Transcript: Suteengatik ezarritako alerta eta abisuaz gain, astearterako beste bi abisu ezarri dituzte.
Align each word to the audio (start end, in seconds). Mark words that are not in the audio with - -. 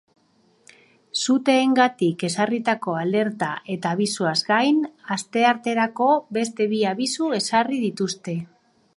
Suteengatik 1.23 2.23
ezarritako 2.29 2.95
alerta 3.01 3.49
eta 3.75 3.91
abisuaz 3.97 4.37
gain, 4.47 4.79
astearterako 5.17 6.07
beste 6.39 6.67
bi 6.73 6.79
abisu 6.93 7.29
ezarri 7.41 7.79
dituzte. 7.85 8.35